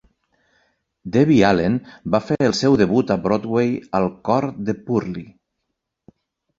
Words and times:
Debbie 1.17 1.45
Allen 1.49 1.75
va 2.17 2.23
fer 2.31 2.39
el 2.47 2.57
seu 2.61 2.79
debut 2.83 3.15
a 3.19 3.21
Broadway 3.29 3.73
al 4.03 4.11
cor 4.27 4.53
de 4.67 4.79
"Purlie". 4.85 5.31